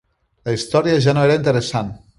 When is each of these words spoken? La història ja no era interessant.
La 0.49 0.55
història 0.55 0.97
ja 1.07 1.15
no 1.19 1.29
era 1.29 1.39
interessant. 1.43 1.95